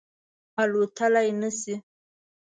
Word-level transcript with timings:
الوتلای 0.63 1.29
نه 1.41 1.49
شي 1.59 1.73